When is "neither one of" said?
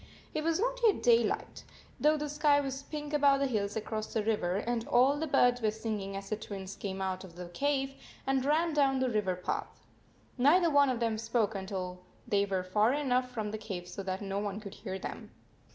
10.39-11.01